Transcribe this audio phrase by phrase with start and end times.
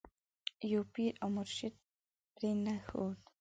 [0.71, 1.73] یو پیر او مرشد
[2.35, 3.19] پرې نه ښود.